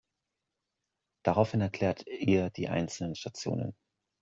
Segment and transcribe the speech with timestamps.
[1.23, 3.75] Daraufhin erklärt ihr die einzelnen Stationen.